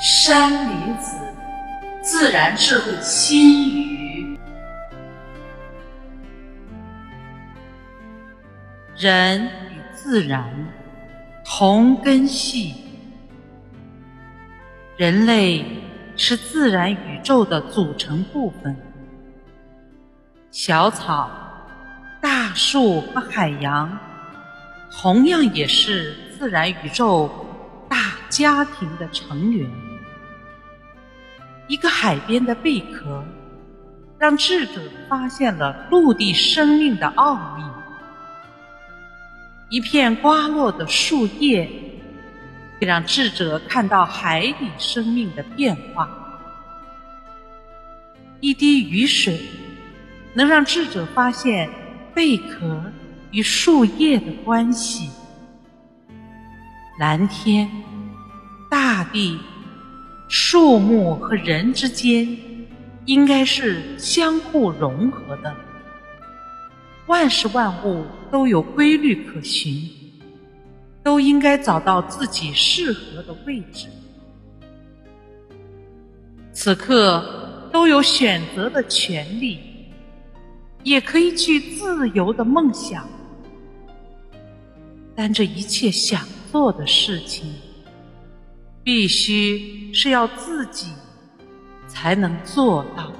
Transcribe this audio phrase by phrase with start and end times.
[0.00, 1.18] 山林子，
[2.00, 4.38] 自然智慧心语。
[8.96, 10.48] 人与自然
[11.44, 12.76] 同根系，
[14.96, 15.64] 人类
[16.16, 18.76] 是自然宇宙的组成部分。
[20.52, 21.28] 小草、
[22.22, 23.98] 大树和海洋，
[24.92, 27.28] 同样也是自然宇宙
[27.88, 29.68] 大家庭的成员。
[31.68, 33.22] 一个海边的贝壳，
[34.18, 37.64] 让智者发现了陆地生命的奥秘；
[39.68, 41.70] 一片刮落的树叶，
[42.80, 46.08] 让智者看到海底生命的变化；
[48.40, 49.38] 一滴雨水，
[50.32, 51.68] 能让智者发现
[52.14, 52.82] 贝壳
[53.30, 55.10] 与树叶的关系；
[56.98, 57.70] 蓝天、
[58.70, 59.38] 大地。
[60.28, 62.36] 树木和人之间
[63.06, 65.56] 应该是相互融合的，
[67.06, 69.88] 万事万物都有规律可循，
[71.02, 73.88] 都应该找到自己适合的位置。
[76.52, 79.58] 此刻都有选择的权利，
[80.82, 83.08] 也可以去自由的梦想，
[85.14, 87.54] 但这一切想做的事情。
[88.88, 90.86] 必须是要自己
[91.86, 93.12] 才能做到。